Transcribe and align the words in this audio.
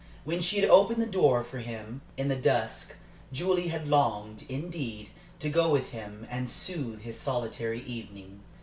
When 0.23 0.41
she 0.41 0.57
had 0.59 0.67
opened 0.67 0.99
the 0.99 1.05
door 1.05 1.43
for 1.43 1.59
him 1.59 2.01
in 2.17 2.27
the 2.27 2.35
dusk, 2.35 2.95
Julie 3.31 3.67
had 3.67 3.87
longed, 3.87 4.47
indeed, 4.49 5.11
to 5.39 5.47
go 5.47 5.69
with 5.69 5.91
him 5.91 6.25
and 6.27 6.49
soothe 6.49 7.01
his 7.01 7.19
solitary 7.19 7.81
evening. 7.81 8.39